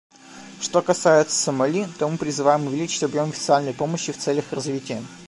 [0.59, 5.03] Что касается Сомали, то мы призываем увеличить объем официальной помощи в целях развития.